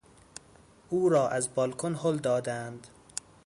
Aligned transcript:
او 0.89 1.09
را 1.09 1.29
از 1.29 1.53
بالکن 1.55 1.95
هل 1.95 2.17
دادند. 2.17 2.87